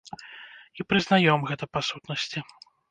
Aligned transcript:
І 0.79 0.87
прызнаём 0.93 1.47
гэта 1.51 1.65
па 1.77 1.87
сутнасці. 1.93 2.39